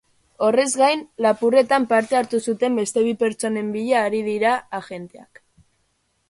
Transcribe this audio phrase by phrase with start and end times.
[0.45, 5.45] Horrez gain lapurretan parte hartu zuten beste bi pertsonen bila ari dira agenteak.